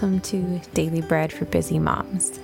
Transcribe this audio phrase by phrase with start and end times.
[0.00, 2.40] welcome to Daily Bread for Busy Moms,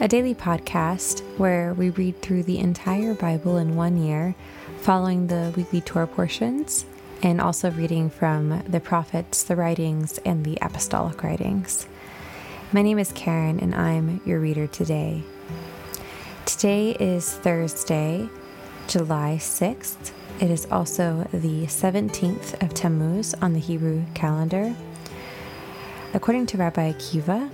[0.00, 4.34] a daily podcast where we read through the entire Bible in one year,
[4.80, 6.84] following the weekly Torah portions,
[7.22, 11.86] and also reading from the prophets, the writings, and the apostolic writings.
[12.72, 15.22] My name is Karen, and I'm your reader today.
[16.44, 18.28] Today is Thursday,
[18.88, 20.10] July 6th.
[20.40, 24.74] It is also the 17th of Tammuz on the Hebrew calendar.
[26.16, 27.50] According to Rabbi Akiva,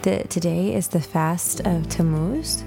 [0.00, 2.64] the, today is the fast of Tammuz,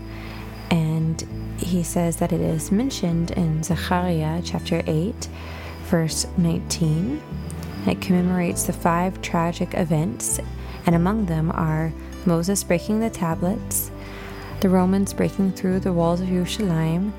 [0.70, 1.20] and
[1.58, 5.28] he says that it is mentioned in Zechariah chapter 8,
[5.86, 7.20] verse 19.
[7.88, 10.40] It commemorates the five tragic events,
[10.86, 11.92] and among them are
[12.28, 13.90] Moses breaking the tablets,
[14.60, 17.12] the Romans breaking through the walls of Jerusalem,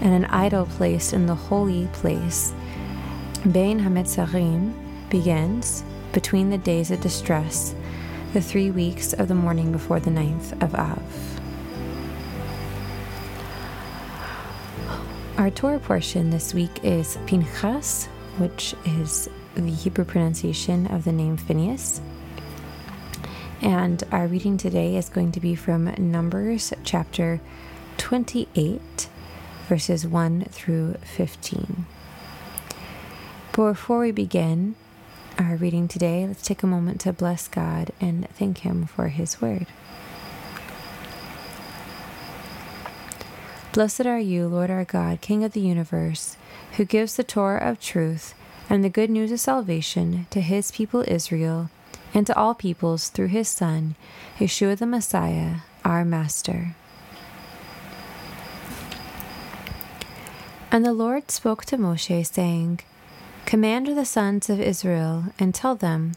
[0.00, 2.52] and an idol placed in the holy place.
[3.50, 4.74] Bein Hametzarim
[5.10, 7.74] begins between the days of distress,
[8.32, 11.40] the three weeks of the mourning before the ninth of Av.
[15.38, 18.06] Our Torah portion this week is Pinchas,
[18.38, 22.00] which is the Hebrew pronunciation of the name Phineas.
[23.60, 27.40] And our reading today is going to be from Numbers chapter
[27.98, 29.08] 28,
[29.68, 31.86] verses 1 through 15.
[33.52, 34.74] But before we begin,
[35.42, 39.40] our reading today, let's take a moment to bless God and thank Him for His
[39.40, 39.66] word.
[43.72, 46.36] Blessed are you, Lord our God, King of the universe,
[46.76, 48.34] who gives the Torah of truth
[48.70, 51.70] and the good news of salvation to His people Israel
[52.14, 53.96] and to all peoples through His Son,
[54.38, 56.76] Yeshua the Messiah, our Master.
[60.70, 62.80] And the Lord spoke to Moshe, saying,
[63.46, 66.12] Command the sons of Israel, and tell them,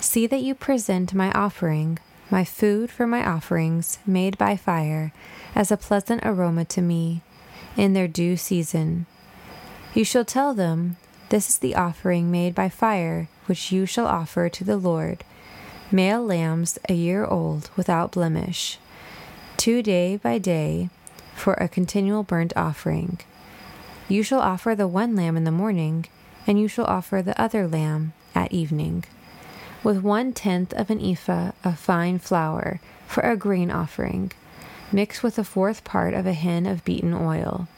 [0.00, 1.98] See that you present my offering,
[2.30, 5.12] my food for my offerings, made by fire,
[5.54, 7.22] as a pleasant aroma to me,
[7.76, 9.06] in their due season.
[9.94, 10.96] You shall tell them,
[11.30, 15.24] This is the offering made by fire, which you shall offer to the Lord
[15.90, 18.78] male lambs a year old, without blemish,
[19.56, 20.90] two day by day,
[21.34, 23.18] for a continual burnt offering.
[24.08, 26.06] You shall offer the one lamb in the morning
[26.48, 29.04] and you shall offer the other lamb at evening,
[29.84, 34.32] with one tenth of an ephah of fine flour for a grain offering,
[34.90, 37.68] mixed with a fourth part of a hin of beaten oil.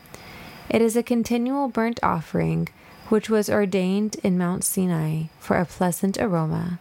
[0.68, 2.68] It is a continual burnt offering
[3.08, 6.78] which was ordained in Mount Sinai for a pleasant aroma,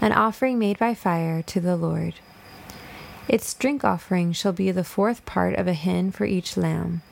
[0.00, 2.14] an offering made by fire to the Lord.
[3.28, 7.02] Its drink offering shall be the fourth part of a hin for each lamb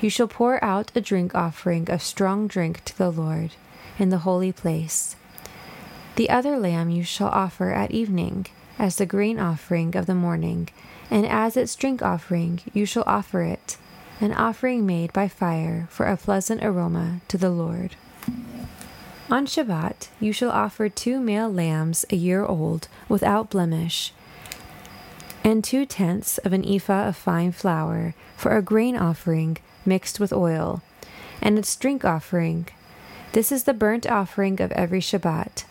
[0.00, 3.50] you shall pour out a drink offering of strong drink to the Lord
[3.98, 5.16] in the holy place.
[6.16, 8.46] The other lamb you shall offer at evening
[8.78, 10.68] as the grain offering of the morning,
[11.10, 13.76] and as its drink offering you shall offer it,
[14.20, 17.96] an offering made by fire for a pleasant aroma to the Lord.
[19.30, 24.12] On Shabbat you shall offer two male lambs a year old without blemish,
[25.44, 29.56] and two tenths of an ephah of fine flour for a grain offering
[29.88, 30.82] mixed with oil,
[31.40, 32.68] and its drink offering.
[33.32, 35.64] This is the burnt offering of every Shabbat,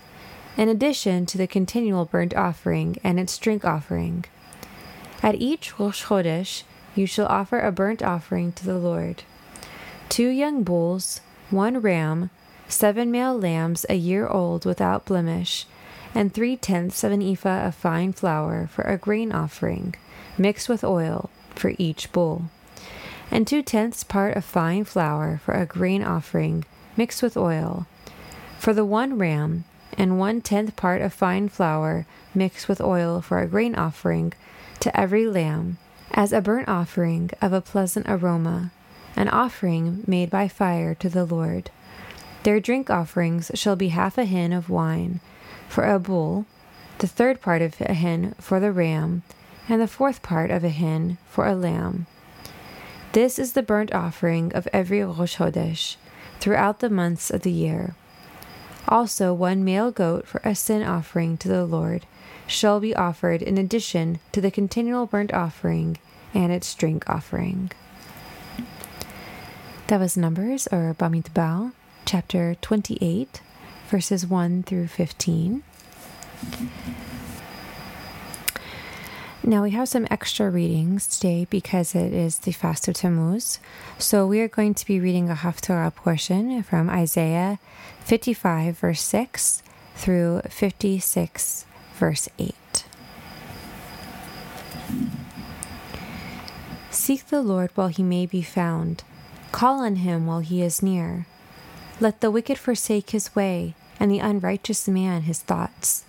[0.57, 4.25] in addition to the continual burnt offering and its drink offering.
[5.21, 6.63] At each Rosh Chodesh,
[6.95, 9.23] you shall offer a burnt offering to the Lord
[10.09, 12.29] two young bulls, one ram,
[12.67, 15.65] seven male lambs a year old without blemish,
[16.15, 19.93] and three tenths of an ephah of fine flour for a grain offering,
[20.37, 22.49] mixed with oil, for each bull
[23.31, 26.65] and two tenths part of fine flour for a grain offering
[26.95, 27.85] mixed with oil.
[28.59, 29.65] For the one ram,
[29.97, 34.33] and one tenth part of fine flour mixed with oil for a grain offering
[34.79, 35.77] to every lamb,
[36.11, 38.71] as a burnt offering of a pleasant aroma,
[39.15, 41.71] an offering made by fire to the Lord.
[42.43, 45.19] Their drink offerings shall be half a hin of wine
[45.67, 46.45] for a bull,
[46.99, 49.23] the third part of a hin for the ram,
[49.67, 52.05] and the fourth part of a hin for a lamb.
[53.13, 55.95] This is the burnt offering of every Rosh Chodesh
[56.39, 57.95] throughout the months of the year.
[58.87, 62.05] Also, one male goat for a sin offering to the Lord
[62.45, 65.97] shall be offered in addition to the continual burnt offering
[66.33, 67.71] and its drink offering.
[69.87, 71.71] That was Numbers or Bamidbar,
[72.05, 73.41] chapter 28,
[73.89, 75.63] verses 1 through 15.
[79.47, 83.59] Now we have some extra readings today because it is the fast of Tammuz.
[83.97, 87.57] So we are going to be reading a Haftorah portion from Isaiah
[88.01, 89.63] 55 verse 6
[89.95, 91.65] through 56
[91.95, 92.55] verse 8.
[96.89, 99.05] Seek the Lord while he may be found.
[99.53, 101.25] Call on him while he is near.
[102.01, 106.03] Let the wicked forsake his way, and the unrighteous man his thoughts.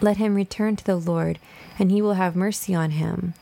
[0.00, 1.38] Let him return to the Lord
[1.78, 3.34] and he will have mercy on him,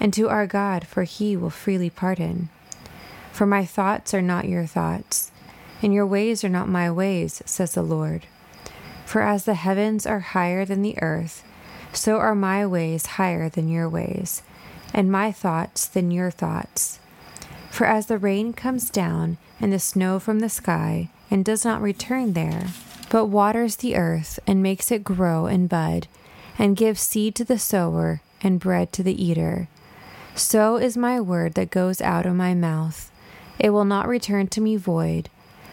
[0.00, 2.48] and to our God, for he will freely pardon.
[3.32, 5.30] For my thoughts are not your thoughts,
[5.82, 8.26] and your ways are not my ways, says the Lord.
[9.06, 11.44] For as the heavens are higher than the earth,
[11.92, 14.42] so are my ways higher than your ways,
[14.92, 16.98] and my thoughts than your thoughts.
[17.70, 21.82] For as the rain comes down and the snow from the sky, and does not
[21.82, 22.68] return there,
[23.10, 26.08] but waters the earth and makes it grow and bud,
[26.58, 29.68] and give seed to the sower and bread to the eater.
[30.34, 33.10] So is my word that goes out of my mouth.
[33.58, 35.30] It will not return to me void,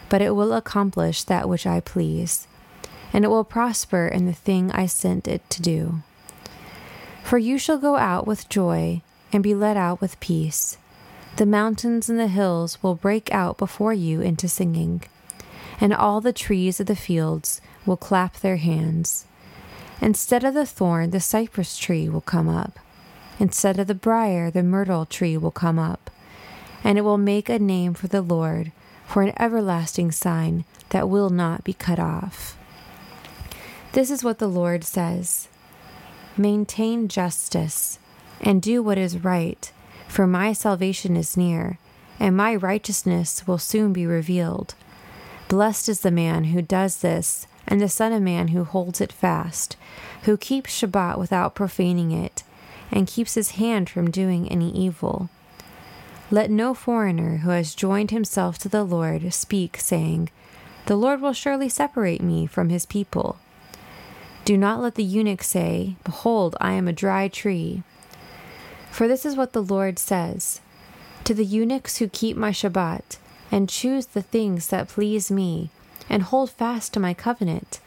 [0.10, 2.48] but it will accomplish that which I please,
[3.12, 6.02] and it will prosper in the thing I sent it to do.
[7.24, 9.02] For you shall go out with joy
[9.34, 10.78] and be led out with peace.
[11.38, 15.04] The mountains and the hills will break out before you into singing
[15.80, 19.26] and all the trees of the fields will clap their hands.
[20.02, 22.80] Instead of the thorn, the cypress tree will come up.
[23.40, 26.10] Instead of the brier, the myrtle tree will come up.
[26.84, 28.72] And it will make a name for the Lord,
[29.08, 32.58] for an everlasting sign that will not be cut off.
[33.94, 35.48] This is what the Lord says
[36.38, 37.98] Maintain justice
[38.42, 39.72] and do what is right,
[40.08, 41.80] for my salvation is near,
[42.20, 44.76] and my righteousness will soon be revealed.
[45.48, 49.12] Blessed is the man who does this, and the Son of Man who holds it
[49.12, 49.76] fast,
[50.24, 52.44] who keeps Shabbat without profaning it,
[52.92, 55.30] and keeps his hand from doing any evil.
[56.32, 60.30] Let no foreigner who has joined himself to the Lord speak, saying,
[60.88, 63.38] The Lord will surely separate me from his people.
[64.44, 67.84] Do not let the eunuch say, Behold, I am a dry tree.
[68.92, 70.62] For this is what the Lord says
[71.26, 73.18] To the eunuchs who keep my Shabbat,
[73.52, 75.70] and choose the things that please me,
[76.10, 77.80] and hold fast to my covenant.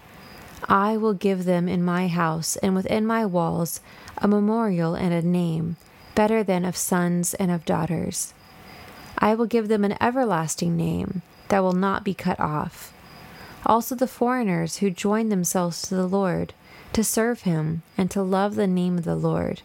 [0.69, 3.81] I will give them in my house and within my walls
[4.19, 5.77] a memorial and a name,
[6.15, 8.35] better than of sons and of daughters.
[9.19, 12.93] I will give them an everlasting name that will not be cut off.
[13.67, 16.55] Also, the foreigners who join themselves to the Lord,
[16.93, 19.63] to serve him, and to love the name of the Lord,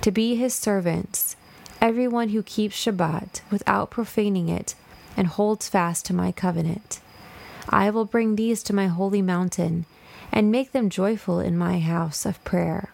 [0.00, 1.36] to be his servants,
[1.80, 4.74] everyone who keeps Shabbat without profaning it
[5.16, 7.00] and holds fast to my covenant.
[7.68, 9.86] I will bring these to my holy mountain
[10.32, 12.90] and make them joyful in my house of prayer.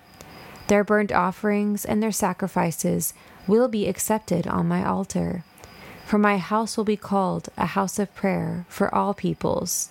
[0.69, 3.15] Their burnt offerings and their sacrifices
[3.47, 5.45] will be accepted on my altar,
[6.05, 9.89] for my house will be called a house of prayer for all peoples.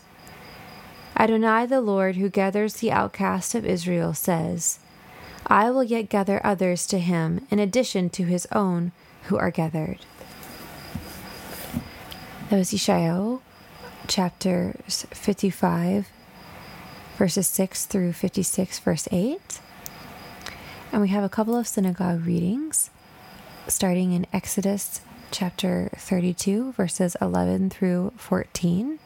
[1.17, 4.79] Adonai, the Lord who gathers the outcast of Israel, says,
[5.47, 8.91] I will yet gather others to him in addition to his own
[9.23, 9.99] who are gathered.
[12.49, 13.41] That was Yeshayahu,
[14.07, 16.09] chapter 55,
[17.17, 19.59] verses 6 through 56, verse 8.
[20.91, 22.89] And we have a couple of synagogue readings,
[23.67, 25.01] starting in Exodus
[25.31, 28.99] chapter 32, verses 11 through 14.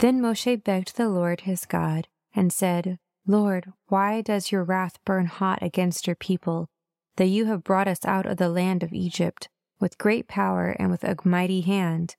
[0.00, 5.26] Then Moshe begged the Lord his God and said, Lord, why does your wrath burn
[5.26, 6.68] hot against your people,
[7.16, 9.48] that you have brought us out of the land of Egypt?
[9.80, 12.16] with great power and with a mighty hand.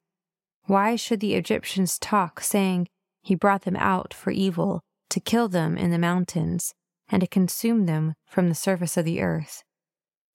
[0.70, 2.90] Why should the Egyptians talk, saying,
[3.24, 6.76] He brought them out for evil, to kill them in the mountains,
[7.08, 9.64] and to consume them from the surface of the earth?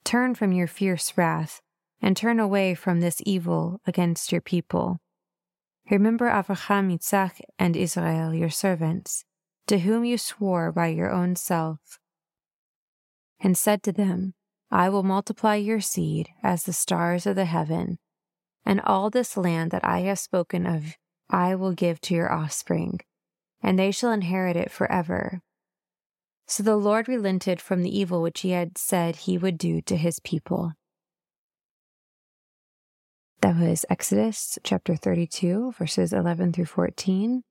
[0.02, 1.60] Turn from your fierce wrath,
[2.02, 4.98] and turn away from this evil against your people.
[5.88, 9.24] Remember Avraham, Yitzhak, and Israel, your servants,
[9.68, 12.00] to whom you swore by your own self,
[13.38, 14.34] and said to them,
[14.68, 17.98] I will multiply your seed as the stars of the heaven,
[18.64, 20.97] and all this land that I have spoken of
[21.30, 23.00] I will give to your offspring,
[23.62, 25.40] and they shall inherit it forever.
[26.47, 29.97] So the Lord relented from the evil which he had said he would do to
[29.97, 30.73] his people.
[33.40, 37.42] That was Exodus chapter 32, verses 11 through 14.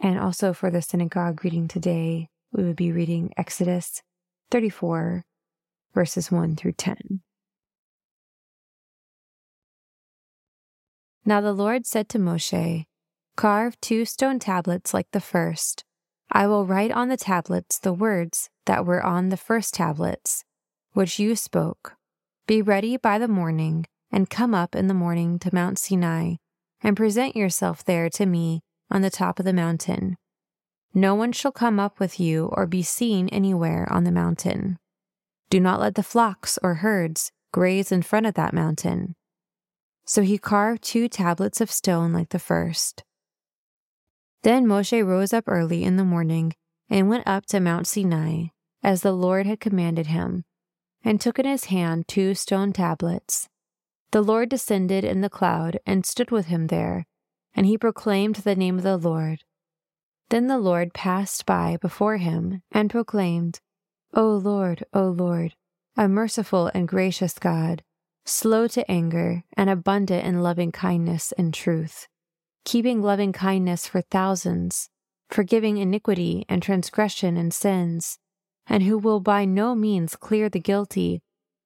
[0.00, 4.02] And also for the synagogue reading today, we would be reading Exodus
[4.50, 5.24] 34,
[5.94, 7.22] verses 1 through 10.
[11.26, 12.84] Now the Lord said to Moshe,
[13.36, 15.84] Carve two stone tablets like the first.
[16.30, 20.44] I will write on the tablets the words that were on the first tablets,
[20.92, 21.94] which you spoke.
[22.46, 26.34] Be ready by the morning, and come up in the morning to Mount Sinai,
[26.82, 30.16] and present yourself there to me on the top of the mountain.
[30.92, 34.76] No one shall come up with you or be seen anywhere on the mountain.
[35.50, 39.14] Do not let the flocks or herds graze in front of that mountain.
[40.04, 43.04] So he carved two tablets of stone like the first.
[44.42, 46.54] Then Moshe rose up early in the morning
[46.90, 48.48] and went up to Mount Sinai,
[48.82, 50.44] as the Lord had commanded him,
[51.02, 53.48] and took in his hand two stone tablets.
[54.10, 57.06] The Lord descended in the cloud and stood with him there,
[57.54, 59.44] and he proclaimed the name of the Lord.
[60.28, 63.60] Then the Lord passed by before him and proclaimed,
[64.12, 65.54] O Lord, O Lord,
[65.96, 67.82] a merciful and gracious God,
[68.24, 72.08] slow to anger and abundant in loving kindness and truth,
[72.64, 74.88] keeping loving kindness for thousands,
[75.28, 78.18] forgiving iniquity and transgression and sins,
[78.66, 81.22] and who will by no means clear the guilty,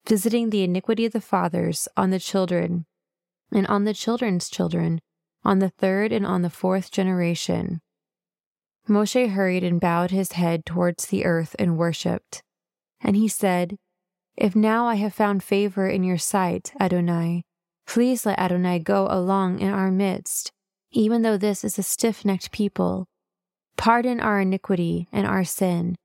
[0.07, 2.87] visiting the iniquity of the fathers on the children,
[3.53, 5.01] and on the children's children,
[5.45, 7.81] on the third and on the fourth generation.
[8.89, 12.43] Moshe hurried and bowed his head towards the earth and worshipped.
[13.01, 13.77] And he said,
[14.41, 17.43] If now I have found favor in your sight, Adonai,
[17.89, 20.53] please let Adonai go along in our midst,
[20.93, 23.07] even though this is a stiff necked people.
[23.77, 25.97] Pardon our iniquity and our sin,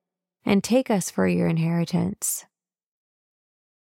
[0.44, 2.46] and take us for your inheritance.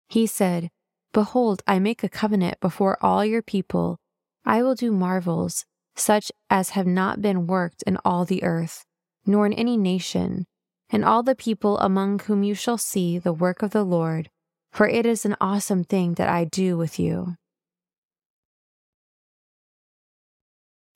[0.09, 0.69] He said,
[1.12, 3.99] Behold, I make a covenant before all your people.
[4.45, 5.64] I will do marvels,
[5.95, 8.85] such as have not been worked in all the earth
[9.26, 10.45] nor in any nation,
[10.90, 14.28] and all the people among whom you shall see the work of the Lord,
[14.72, 17.36] for it is an awesome thing that I do with you.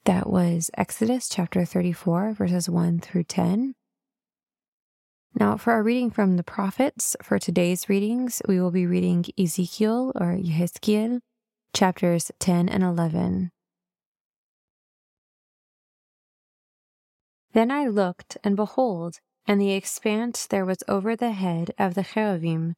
[0.05, 3.75] That was Exodus chapter 34, verses 1 through 10.
[5.37, 10.13] Now, for our reading from the prophets, for today's readings, we will be reading Ezekiel
[10.15, 11.21] or Yehezkiel,
[11.75, 13.51] chapters 10 and 11.
[17.53, 22.05] Then I looked, and behold, in the expanse there was over the head of the
[22.05, 22.75] cherubim,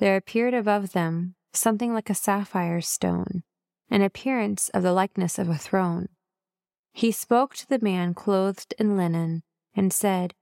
[0.00, 3.44] there appeared above them something like a sapphire stone,
[3.88, 6.08] an appearance of the likeness of a throne.
[6.92, 9.42] He spoke to the man clothed in linen,
[9.74, 10.34] and said,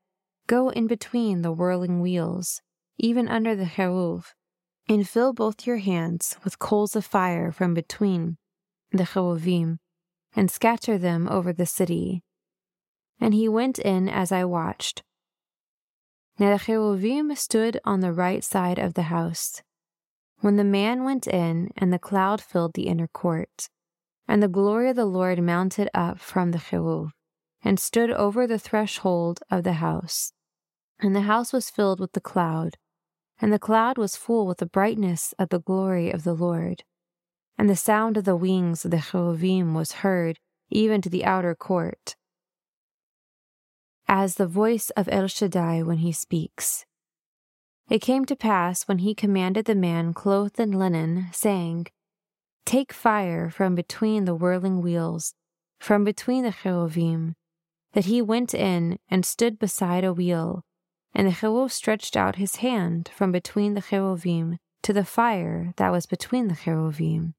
[0.47, 2.63] Go in between the whirling wheels,
[2.97, 4.33] even under the cheruv,
[4.89, 8.39] and fill both your hands with coals of fire from between
[8.91, 9.79] the cheruvim,
[10.35, 12.23] and scatter them over the city
[13.21, 15.03] and he went in as I watched.
[16.39, 19.61] Now the cherubim stood on the right side of the house.
[20.41, 23.69] When the man went in, and the cloud filled the inner court,
[24.29, 27.11] and the glory of the Lord mounted up from the cherub,
[27.65, 30.33] and stood over the threshold of the house.
[31.01, 32.77] And the house was filled with the cloud,
[33.41, 36.85] and the cloud was full with the brightness of the glory of the Lord.
[37.57, 40.39] And the sound of the wings of the cherubim was heard
[40.71, 42.15] even to the outer court
[44.09, 46.87] as the voice of El Shaddai when he speaks.
[47.91, 51.87] It came to pass when he commanded the man clothed in linen, saying,
[52.65, 55.35] Take fire from between the whirling wheels,
[55.79, 57.35] from between the cherubim,
[57.93, 60.65] that he went in and stood beside a wheel,
[61.15, 65.91] and the cherub stretched out his hand from between the cherubim to the fire that
[65.91, 67.35] was between the cherubim,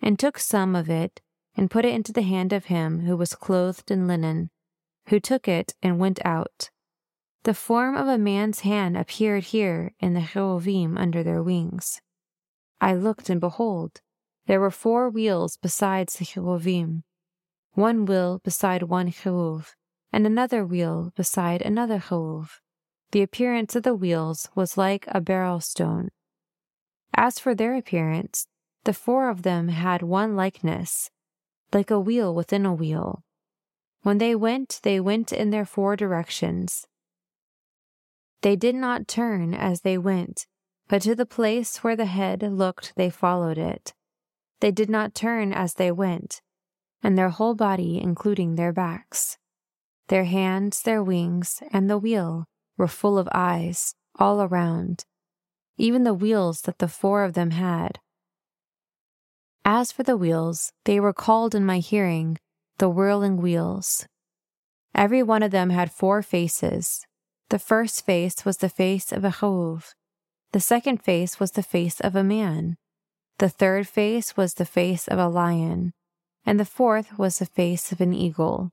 [0.00, 1.20] and took some of it
[1.56, 4.50] and put it into the hand of him who was clothed in linen,
[5.08, 6.70] who took it and went out.
[7.44, 12.00] The form of a man's hand appeared here in the cherubim under their wings.
[12.80, 14.00] I looked, and behold,
[14.46, 17.04] there were four wheels besides the cherubim,
[17.72, 19.64] one wheel beside one cherub,
[20.12, 22.48] and another wheel beside another cherub.
[23.12, 26.10] The appearance of the wheels was like a beryl stone.
[27.14, 28.46] As for their appearance,
[28.84, 31.10] the four of them had one likeness,
[31.72, 33.24] like a wheel within a wheel.
[34.02, 36.86] When they went, they went in their four directions.
[38.42, 40.46] They did not turn as they went,
[40.88, 43.92] but to the place where the head looked, they followed it.
[44.60, 46.40] They did not turn as they went,
[47.02, 49.36] and their whole body, including their backs.
[50.08, 55.04] Their hands, their wings, and the wheel were full of eyes all around,
[55.76, 57.98] even the wheels that the four of them had.
[59.64, 62.38] As for the wheels, they were called in my hearing
[62.78, 64.06] the whirling wheels.
[64.94, 67.04] Every one of them had four faces.
[67.50, 69.94] The first face was the face of a chauv.
[70.52, 72.76] The second face was the face of a man.
[73.38, 75.92] The third face was the face of a lion.
[76.44, 78.70] And the fourth was the face of an eagle.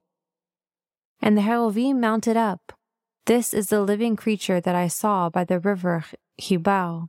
[1.22, 2.74] And the cheruvim mounted up.
[3.26, 6.06] This is the living creature that I saw by the river
[6.40, 7.08] Chebar.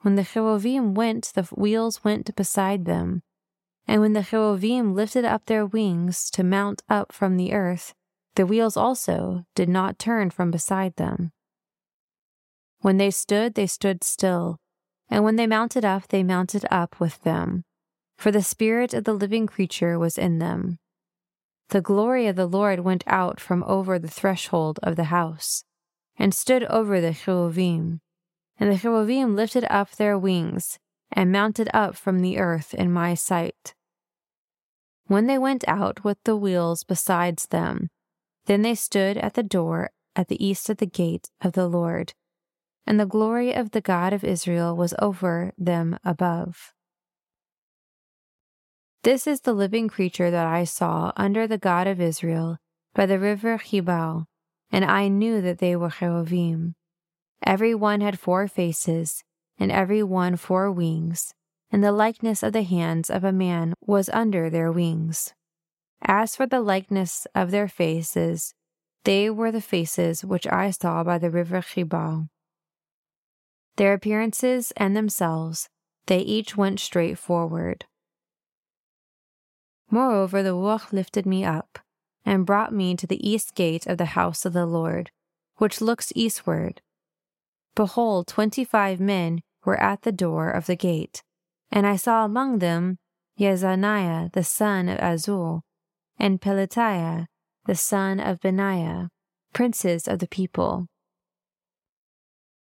[0.00, 3.22] When the cheruvim went, the wheels went beside them,
[3.86, 7.94] and when the cheruvim lifted up their wings to mount up from the earth,
[8.34, 11.32] the wheels also did not turn from beside them.
[12.80, 14.58] When they stood, they stood still,
[15.08, 17.64] and when they mounted up, they mounted up with them,
[18.16, 20.78] for the spirit of the living creature was in them.
[21.68, 25.64] The glory of the Lord went out from over the threshold of the house,
[26.18, 28.00] and stood over the cherubim.
[28.58, 30.78] And the cherubim lifted up their wings,
[31.12, 33.74] and mounted up from the earth in my sight.
[35.06, 37.88] When they went out with the wheels besides them,
[38.46, 42.14] then they stood at the door at the east of the gate of the Lord
[42.86, 46.72] and the glory of the God of Israel was over them above.
[49.02, 52.58] This is the living creature that I saw under the God of Israel
[52.94, 54.24] by the river Chebar,
[54.70, 56.74] and I knew that they were cherubim.
[57.44, 59.22] Every one had four faces,
[59.58, 61.34] and every one four wings,
[61.70, 65.32] and the likeness of the hands of a man was under their wings.
[66.02, 68.54] As for the likeness of their faces,
[69.04, 72.28] they were the faces which I saw by the river Chebar.
[73.76, 75.68] Their appearances and themselves,
[76.06, 77.86] they each went straight forward.
[79.90, 81.78] Moreover, the Ruach lifted me up,
[82.24, 85.10] and brought me to the east gate of the house of the Lord,
[85.56, 86.80] which looks eastward.
[87.74, 91.22] Behold, twenty five men were at the door of the gate,
[91.70, 92.98] and I saw among them
[93.38, 95.62] Yezaniah the son of Azul,
[96.18, 97.26] and Pelatiah
[97.66, 99.08] the son of Benaiah,
[99.52, 100.86] princes of the people.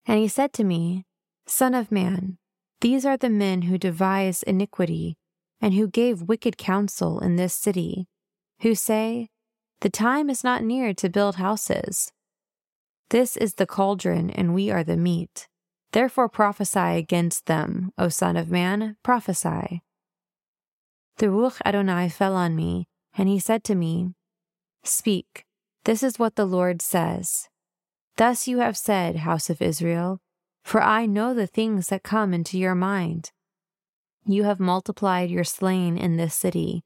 [0.07, 1.07] And he said to me,
[1.47, 2.39] Son of man,
[2.81, 5.17] these are the men who devise iniquity,
[5.61, 8.07] and who gave wicked counsel in this city,
[8.61, 9.29] who say,
[9.81, 12.13] The time is not near to build houses.
[13.11, 15.49] This is the cauldron, and we are the meat.
[15.93, 19.83] Therefore prophesy against them, O Son of Man, prophesy.
[21.19, 22.87] The Ruach Adonai fell on me,
[23.19, 24.15] and he said to me,
[24.85, 25.45] Speak,
[25.85, 27.49] this is what the Lord says.
[28.17, 30.21] Thus you have said, house of Israel,
[30.63, 33.33] for I know the things that come into your mind.
[34.25, 36.85] You have multiplied your slain in this city,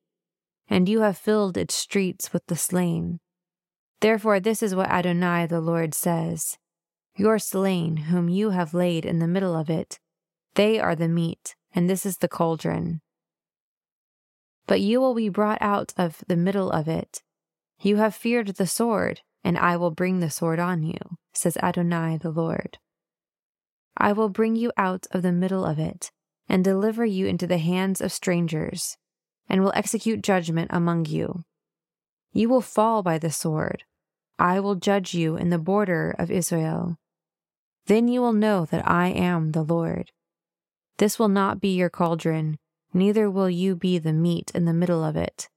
[0.70, 3.20] and you have filled its streets with the slain.
[4.04, 6.58] Therefore, this is what Adonai the Lord says
[7.16, 9.98] Your slain, whom you have laid in the middle of it,
[10.56, 13.00] they are the meat, and this is the cauldron.
[14.66, 17.22] But you will be brought out of the middle of it.
[17.80, 20.98] You have feared the sword, and I will bring the sword on you
[21.32, 22.76] says Adonai the Lord.
[23.96, 26.12] I will bring you out of the middle of it,
[26.46, 28.98] and deliver you into the hands of strangers,
[29.48, 31.44] and will execute judgment among you.
[32.34, 33.84] You will fall by the sword.
[34.38, 36.96] I will judge you in the border of Israel.
[37.86, 40.10] Then you will know that I am the Lord.
[40.98, 42.58] This will not be your cauldron,
[42.92, 45.48] neither will you be the meat in the middle of it.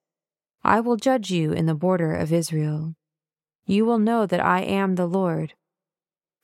[0.63, 2.95] I will judge you in the border of Israel.
[3.65, 5.53] You will know that I am the Lord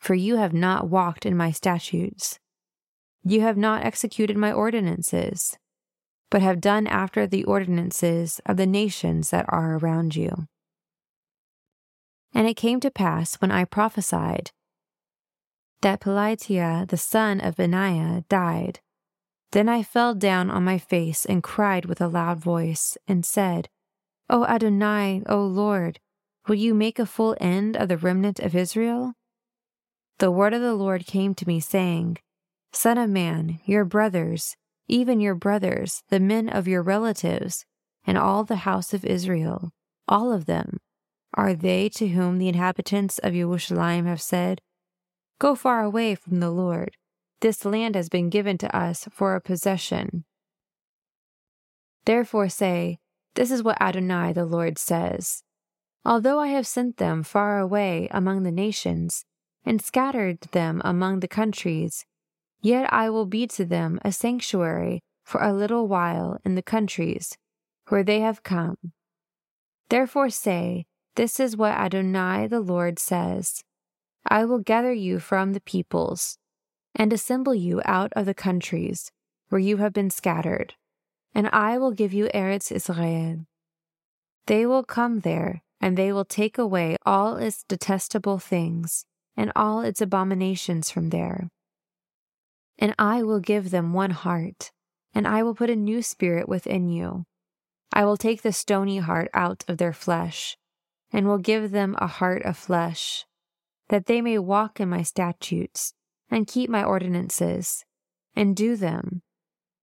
[0.04, 2.38] for you have not walked in my statutes.
[3.24, 5.58] You have not executed my ordinances,
[6.30, 10.48] but have done after the ordinances of the nations that are around you.
[12.34, 14.52] And it came to pass when I prophesied
[15.82, 18.80] that Pelatiah the son of Benaiah died.
[19.52, 23.70] Then I fell down on my face and cried with a loud voice, and said,
[24.30, 26.00] O Adonai, O Lord,
[26.48, 29.14] will you make a full end of the remnant of Israel?
[30.24, 32.18] the word of the Lord came to me, saying,
[32.72, 34.56] Son of man, your brothers,
[34.88, 37.66] even your brothers, the men of your relatives,
[38.06, 39.72] and all the house of Israel,
[40.08, 40.78] all of them,
[41.34, 44.62] are they to whom the inhabitants of Jerusalem have said,
[45.40, 46.96] Go far away from the Lord.
[47.42, 50.26] This land has been given to us for a possession.
[52.06, 53.00] Therefore say,
[53.36, 55.44] This is what Adonai the Lord says.
[56.06, 59.26] Although I have sent them far away among the nations,
[59.66, 62.06] and scattered them among the countries.
[62.62, 67.38] Yet I will be to them a sanctuary for a little while in the countries
[67.88, 68.78] where they have come.
[69.90, 70.86] Therefore say,
[71.16, 73.64] This is what Adonai the Lord says
[74.26, 76.38] I will gather you from the peoples,
[76.96, 79.12] and assemble you out of the countries
[79.50, 80.76] where you have been scattered,
[81.36, 83.46] and I will give you Eretz Israel.
[84.48, 89.82] They will come there, and they will take away all its detestable things and all
[89.82, 91.50] its abominations from there.
[92.80, 94.72] And I will give them one heart,
[95.14, 97.26] and I will put a new spirit within you.
[97.92, 100.58] I will take the stony heart out of their flesh,
[101.14, 103.26] and will give them a heart of flesh,
[103.90, 105.94] that they may walk in my statutes,
[106.30, 107.86] and keep my ordinances,
[108.36, 109.22] and do them.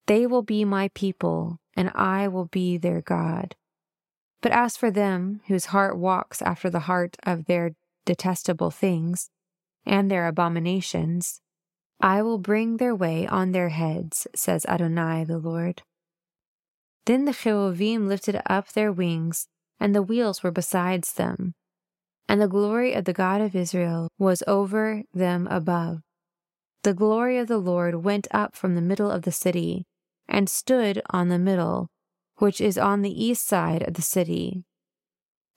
[0.06, 3.54] They will be my people, and I will be their God.
[4.42, 7.72] But as for them whose heart walks after the heart of their
[8.04, 9.30] detestable things,
[9.86, 11.40] and their abominations,
[12.00, 15.82] I will bring their way on their heads, says Adonai the Lord.
[17.06, 19.46] Then the cherubim lifted up their wings,
[19.80, 21.54] and the wheels were besides them.
[22.28, 26.02] And the glory of the God of Israel was over them above.
[26.82, 29.86] The glory of the Lord went up from the middle of the city,
[30.28, 31.88] and stood on the middle,
[32.36, 34.64] which is on the east side of the city.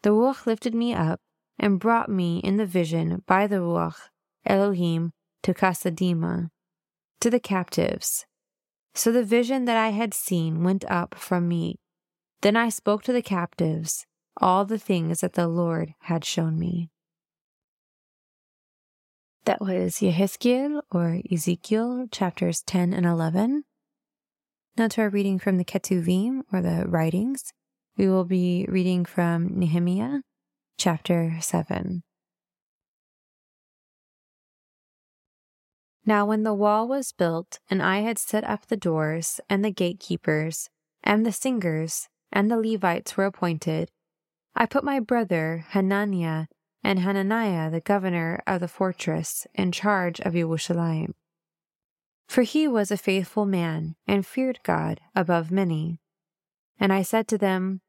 [0.02, 1.20] The Ruach lifted me up,
[1.60, 4.10] and brought me in the vision by the Ruach
[4.46, 5.12] Elohim
[5.44, 6.50] to Kasadima,
[7.20, 8.26] to the captives.
[8.96, 11.76] So the vision that I had seen went up from me.
[12.42, 14.06] Then I spoke to the captives
[14.38, 16.90] all the things that the Lord had shown me.
[19.46, 23.64] That was Yehezkiel or Ezekiel chapters 10 and 11.
[24.78, 27.52] Now to our reading from the Ketuvim or the writings.
[27.98, 30.22] We will be reading from Nehemiah
[30.78, 32.04] chapter 7.
[36.06, 39.72] Now, when the wall was built, and I had set up the doors, and the
[39.72, 40.70] gatekeepers,
[41.02, 43.90] and the singers, and the Levites were appointed,
[44.56, 46.46] I put my brother Hananiah
[46.84, 51.14] and Hananiah, the governor of the fortress, in charge of Yerushalayim.
[52.28, 56.00] For he was a faithful man, and feared God above many.
[56.80, 57.82] And I said to them,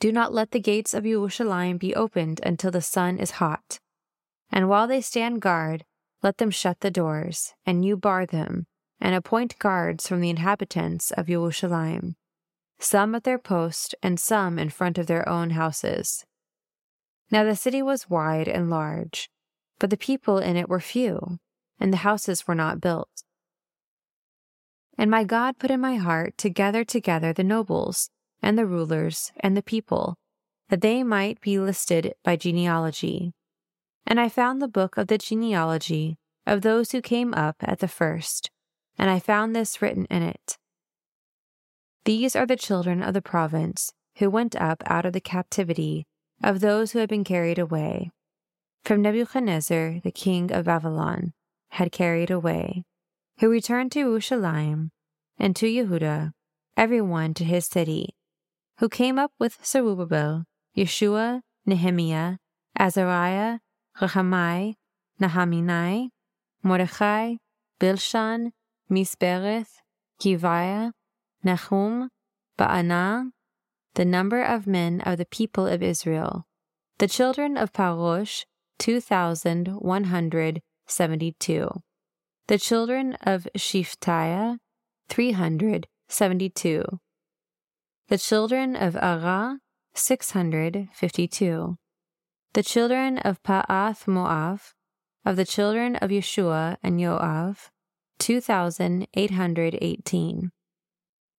[0.00, 3.78] Do not let the gates of Yerushalayim be opened until the sun is hot.
[4.50, 5.84] And while they stand guard,
[6.22, 8.66] let them shut the doors, and you bar them,
[9.00, 12.14] and appoint guards from the inhabitants of Yerushalayim,
[12.78, 16.24] some at their post, and some in front of their own houses.
[17.30, 19.30] Now the city was wide and large,
[19.78, 21.38] but the people in it were few,
[21.78, 23.24] and the houses were not built.
[24.96, 28.10] And my God put in my heart to gather together the nobles,
[28.42, 30.16] and the rulers, and the people,
[30.68, 33.32] that they might be listed by genealogy
[34.08, 37.88] and I found the book of the genealogy of those who came up at the
[37.88, 38.50] first,
[38.96, 40.56] and I found this written in it.
[42.08, 46.06] These are the children of the province who went up out of the captivity
[46.42, 48.10] of those who had been carried away,
[48.82, 51.34] from Nebuchadnezzar, the king of Babylon,
[51.72, 52.84] had carried away,
[53.40, 54.90] who returned to Jerusalem
[55.38, 56.32] and to Yehuda,
[56.78, 58.16] every one to his city,
[58.78, 60.44] who came up with Zerubbabel,
[60.74, 62.38] Yeshua, Nehemiah,
[62.78, 63.58] Azariah,
[64.00, 64.76] Rahamai,
[65.20, 66.08] Nahaminai,
[66.62, 67.34] Mordechai,
[67.78, 68.52] Bilshan,
[68.90, 69.82] Misbereth,
[70.18, 70.92] Kiviah,
[71.42, 72.10] Nahum,
[72.58, 73.30] Baanah,
[73.94, 76.46] the number of men of the people of Israel.
[76.98, 78.44] The children of Parosh,
[78.78, 81.68] 2,172.
[82.48, 84.58] The children of Shephatiah,
[85.08, 86.84] 372.
[88.08, 89.58] The children of Arah,
[89.94, 91.76] 652.
[92.54, 94.72] The children of Pa'ath Moav,
[95.24, 97.68] of the children of Yeshua and Yoav,
[98.18, 100.50] 2,818.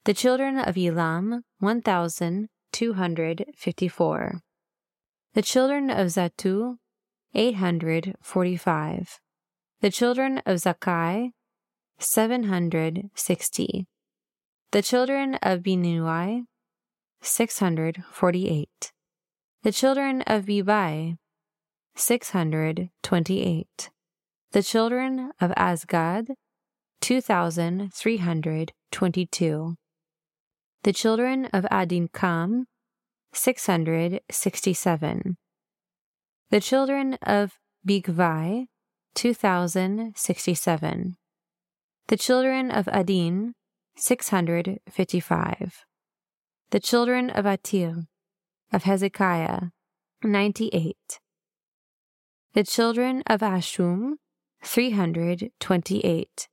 [0.10, 4.42] The children of Elam, 1,254.
[5.36, 6.78] The children of Zattu,
[7.36, 9.20] 845.
[9.82, 11.30] The children of Zakkai,
[12.00, 13.88] 760.
[14.72, 16.46] The children of Binuai,
[17.22, 18.92] 648.
[19.62, 21.18] The children of Bebai,
[21.94, 23.90] 628.
[24.54, 26.30] The children of Azgad,
[27.00, 29.76] 2,322.
[30.84, 32.64] The children of Adin Adinkam,
[33.34, 35.36] 667.
[36.50, 38.68] The children of Bigvai,
[39.14, 41.18] 2,067.
[42.08, 43.56] The children of Adin,
[43.98, 45.86] 655.
[46.70, 48.06] The children of Atir,
[48.72, 49.64] of Hezekiah,
[50.24, 51.20] 98.
[52.54, 54.14] The children of Ashum,
[54.64, 56.48] 328.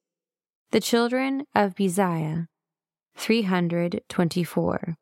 [0.73, 2.49] The children of Beziah,
[3.17, 4.97] 324.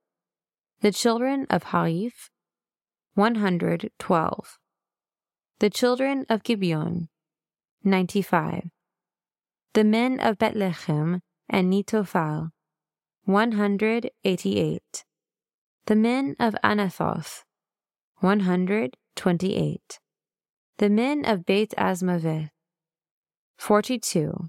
[0.81, 2.31] The children of Harif,
[3.15, 4.59] 112.
[5.59, 7.09] The children of Gibeon,
[7.83, 8.71] 95.
[9.73, 12.51] The men of Bethlehem and Netophal,
[13.25, 15.05] 188.
[15.87, 17.43] The men of Anathoth,
[18.21, 19.99] 128.
[20.79, 22.51] The men of Beit Azmaveth,
[23.57, 24.49] 42.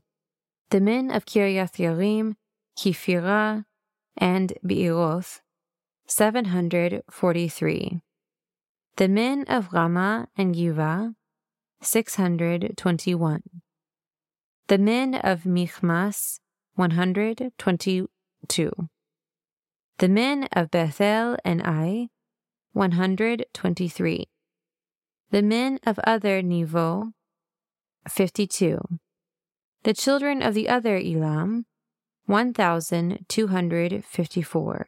[0.70, 2.36] The men of Kiriath Yarim,
[2.78, 3.66] Kifira,
[4.18, 5.42] and Beeroth,
[6.08, 8.02] 743.
[8.98, 11.16] The men of Ramah and Giva,
[11.82, 13.42] 621.
[14.68, 16.40] The men of Michmas,
[16.76, 18.10] 122.
[19.98, 22.10] The men of Bethel and Ai,
[22.74, 24.28] 123.
[25.32, 27.14] The men of other Nevo,
[28.08, 28.80] 52.
[29.84, 31.66] The children of the other Elam,
[32.28, 34.88] 1,254.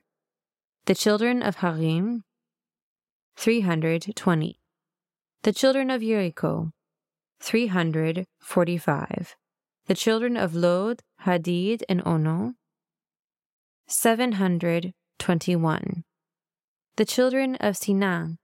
[0.86, 2.24] The children of Harim,
[3.36, 4.60] 320.
[5.44, 6.72] The children of Jericho,
[7.40, 9.36] 345.
[9.86, 12.56] The children of Lod, Hadid, and Ono,
[13.88, 16.04] 721.
[16.96, 18.40] The children of Sinan,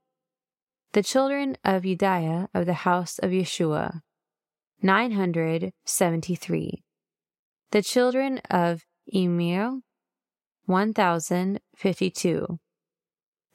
[0.95, 4.03] the children of Udiah of the house of Yeshua,
[4.81, 6.85] 973.
[7.73, 9.81] The children of Emir,
[10.67, 12.59] 1052.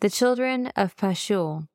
[0.01, 1.67] The children of Pashul,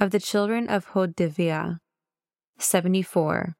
[0.00, 1.78] of the children of Hodaviah,
[2.58, 3.54] 74.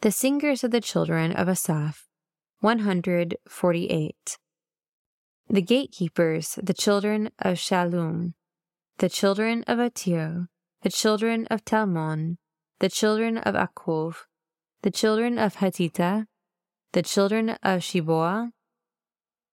[0.00, 2.06] The singers of the children of Asaph,
[2.60, 4.38] 148.
[5.48, 8.34] The gatekeepers, the children of Shallum,
[8.98, 10.46] the children of Atir,
[10.82, 12.38] the children of Talmon,
[12.78, 14.26] the children of Akov,
[14.82, 16.26] the children of Hatita,
[16.92, 18.52] the children of Shiboah,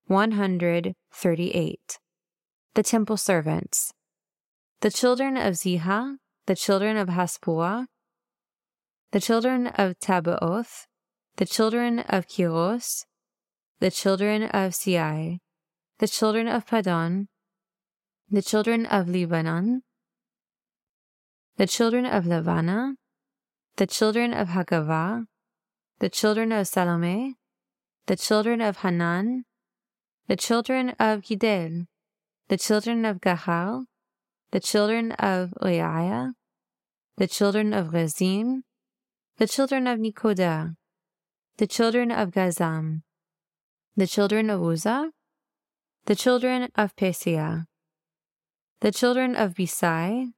[0.06, 2.00] 138.
[2.76, 3.94] The temple servants,
[4.82, 6.16] the children of Ziha,
[6.48, 7.88] the children of Haspuah,
[9.12, 10.86] the children of Tabaoth,
[11.36, 13.04] the children of Kiros,
[13.80, 15.40] the children of Siai,
[16.00, 17.28] the children of Padon,
[18.30, 19.82] the children of Lebanon,
[21.58, 22.96] the children of Levana,
[23.76, 25.26] the children of Hagavah,
[26.00, 27.36] the children of Salome,
[28.08, 29.44] the children of Hanan,
[30.28, 31.88] the children of Gidel,
[32.48, 33.84] the children of Gahal,
[34.52, 36.34] the children of Reiah,
[37.18, 38.64] the children of Rezin,
[39.38, 40.76] the children of Nikoda,
[41.58, 43.02] the children of Gazam,
[43.96, 45.12] the children of Uzzah,
[46.06, 47.66] the children of Pesia,
[48.82, 50.32] the children of Besai,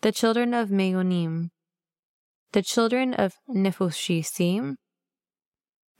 [0.00, 1.50] the children of Meonim,
[2.52, 4.76] the children of Nephushisim,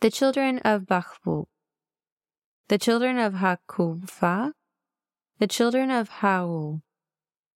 [0.01, 1.47] the children of Bachbu,
[2.69, 4.53] the children of Hakubfa,
[5.39, 6.81] the children of Haul,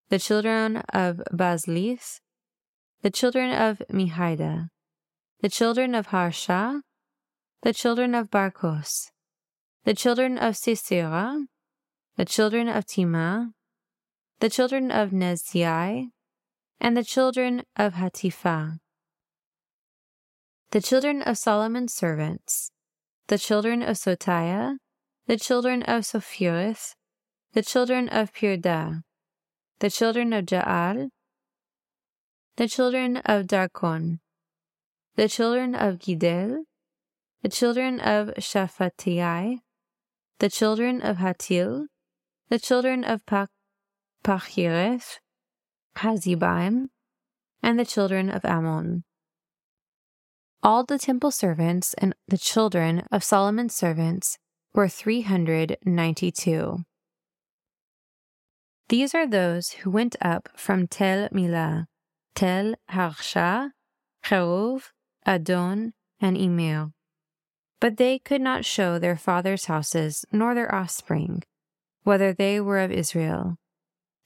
[0.09, 2.21] the children of Bazlith,
[3.03, 4.69] the children of Mihida,
[5.41, 6.83] the children of Harsha,
[7.63, 9.11] the children of Barkos,
[9.85, 11.47] the children of Sisera,
[12.17, 13.51] the children of Tima,
[14.41, 16.09] the children of Nezai,
[16.81, 18.79] and the children of Hatipha.
[20.71, 22.71] The children of Solomon's servants,
[23.29, 24.77] the children of Sotiah,
[25.27, 26.95] the children of Sophirith,
[27.53, 29.03] the children of Pirdah,
[29.81, 31.11] the children of Jaal,
[32.57, 34.21] the children of Darkon,
[35.17, 36.65] the children of Gidel,
[37.43, 39.61] the children of Shaphatiai,
[40.39, 41.87] the children of Hatil,
[42.49, 43.51] the children of Pach-
[44.25, 45.19] Pachireth,
[45.97, 46.89] Hazibaim,
[47.63, 49.05] and the children of Ammon.
[50.63, 54.39] All the temple servants and the children of Solomon's servants
[54.75, 56.85] were 392.
[58.89, 61.87] These are those who went up from Tel Milah,
[62.37, 63.73] Tel Harsha,
[64.25, 64.93] Cherov,
[65.27, 66.93] Adon, and Emil.
[67.81, 71.43] But they could not show their fathers' houses nor their offspring,
[72.05, 73.57] whether they were of Israel.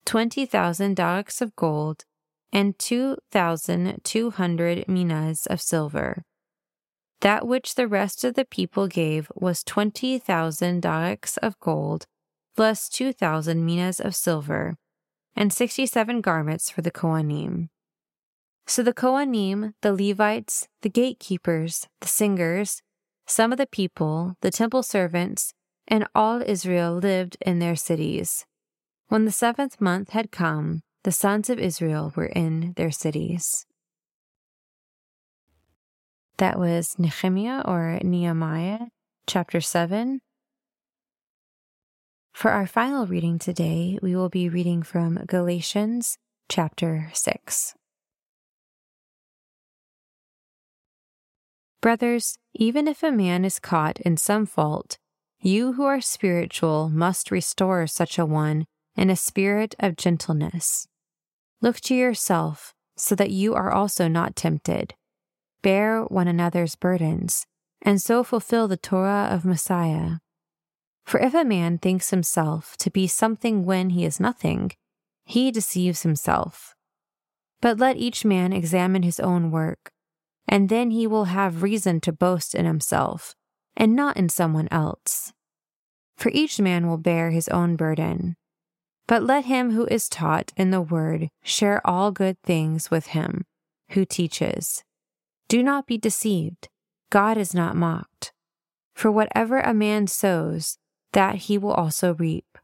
[0.04, 2.04] 20,000 darics of gold
[2.52, 6.22] and 2,200 minas of silver.
[7.20, 12.06] That which the rest of the people gave was 20,000 darics of gold,
[12.54, 14.76] plus 2,000 minas of silver,
[15.34, 17.70] and 67 garments for the Kohanim.
[18.68, 22.83] So the Kohanim, the Levites, the gatekeepers, the singers,
[23.26, 25.52] some of the people, the temple servants,
[25.88, 28.46] and all Israel lived in their cities.
[29.08, 33.66] When the seventh month had come, the sons of Israel were in their cities.
[36.38, 38.86] That was Nehemiah or Nehemiah,
[39.26, 40.20] chapter 7.
[42.32, 47.74] For our final reading today, we will be reading from Galatians, chapter 6.
[51.84, 54.96] Brothers, even if a man is caught in some fault,
[55.38, 58.64] you who are spiritual must restore such a one
[58.96, 60.88] in a spirit of gentleness.
[61.60, 64.94] Look to yourself so that you are also not tempted.
[65.60, 67.44] Bear one another's burdens,
[67.82, 70.20] and so fulfill the Torah of Messiah.
[71.04, 74.70] For if a man thinks himself to be something when he is nothing,
[75.26, 76.74] he deceives himself.
[77.60, 79.90] But let each man examine his own work
[80.48, 83.34] and then he will have reason to boast in himself,
[83.76, 85.32] and not in someone else.
[86.16, 88.36] For each man will bear his own burden.
[89.06, 93.44] But let him who is taught in the word share all good things with him
[93.90, 94.82] who teaches.
[95.48, 96.68] Do not be deceived.
[97.10, 98.32] God is not mocked.
[98.94, 100.78] For whatever a man sows,
[101.12, 102.58] that he will also reap.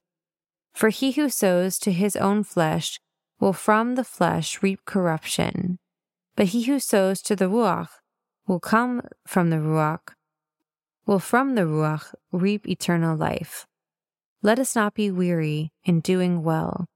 [0.72, 3.00] For he who sows to his own flesh
[3.38, 5.78] will from the flesh reap corruption
[6.40, 7.90] but he who sows to the Ruach
[8.46, 10.14] will come from the Ruach,
[11.04, 13.66] will from the Ruach reap eternal life.
[14.40, 16.86] Let us not be weary in doing well,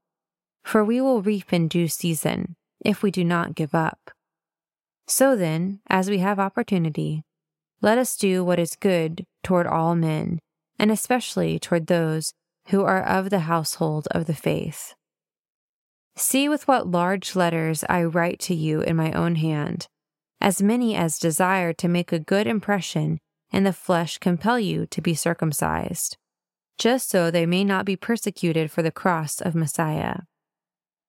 [0.63, 4.09] for we will reap in due season if we do not give up.
[5.05, 7.21] So then, as we have opportunity,
[7.83, 10.39] let us do what is good toward all men,
[10.79, 12.33] and especially toward those
[12.69, 14.95] who are of the household of the faith.
[16.17, 19.87] See with what large letters I write to you in my own hand.
[20.39, 23.19] As many as desire to make a good impression
[23.51, 26.17] in the flesh compel you to be circumcised,
[26.77, 30.21] just so they may not be persecuted for the cross of Messiah.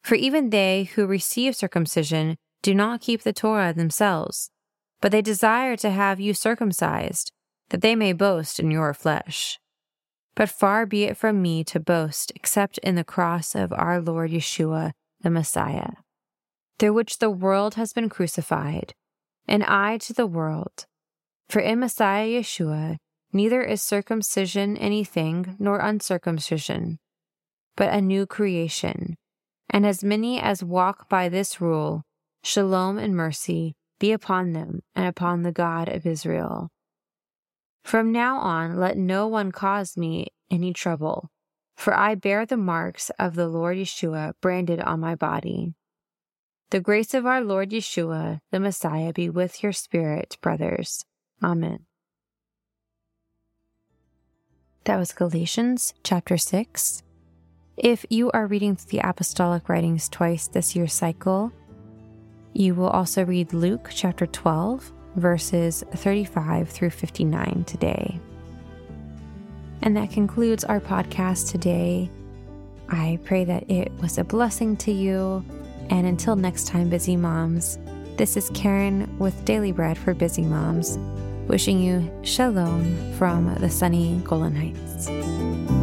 [0.02, 4.50] For even they who receive circumcision do not keep the Torah themselves,
[5.00, 7.32] but they desire to have you circumcised,
[7.70, 9.58] that they may boast in your flesh.
[10.36, 14.30] But far be it from me to boast except in the cross of our Lord
[14.30, 15.92] Yeshua, the Messiah,
[16.78, 18.94] through which the world has been crucified,
[19.48, 20.84] and I to the world.
[21.48, 22.98] For in Messiah Yeshua,
[23.32, 26.98] neither is circumcision anything nor uncircumcision,
[27.74, 29.16] but a new creation.
[29.70, 32.02] And as many as walk by this rule,
[32.44, 36.68] shalom and mercy be upon them and upon the God of Israel.
[37.82, 41.30] From now on, let no one cause me any trouble,
[41.76, 45.74] for I bear the marks of the Lord Yeshua branded on my body.
[46.70, 51.04] The grace of our Lord Yeshua, the Messiah, be with your spirit, brothers.
[51.42, 51.86] Amen.
[54.84, 57.02] That was Galatians chapter 6.
[57.76, 61.52] If you are reading the apostolic writings twice this year cycle,
[62.52, 68.20] you will also read Luke chapter 12 verses 35 through 59 today.
[69.82, 72.10] And that concludes our podcast today.
[72.88, 75.44] I pray that it was a blessing to you.
[75.90, 77.78] And until next time, busy moms,
[78.16, 80.98] this is Karen with Daily Bread for Busy Moms,
[81.48, 85.75] wishing you shalom from the sunny Golan Heights.